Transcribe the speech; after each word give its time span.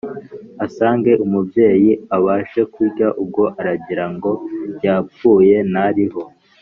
asange 0.65 1.11
umubyeyi 1.25 1.91
abashe 2.17 2.61
kurya, 2.73 3.07
ubwo 3.21 3.43
aragira 3.59 4.05
ngo 4.13 4.31
yapfuye 4.85 5.55
ntariho.’ 5.71 6.21